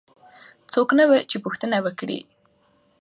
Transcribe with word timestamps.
څوک 0.73 0.89
نه 0.99 1.03
وو 1.09 1.17
چې 1.29 1.37
پوښتنه 1.45 1.77
وکړي. 1.85 2.19